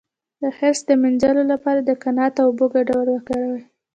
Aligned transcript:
د 0.41 0.43
حرص 0.57 0.79
د 0.89 0.91
مینځلو 1.01 1.43
لپاره 1.53 1.79
د 1.83 1.91
قناعت 2.03 2.35
او 2.43 2.47
اوبو 2.49 2.65
ګډول 2.75 3.07
وکاروئ 3.11 3.61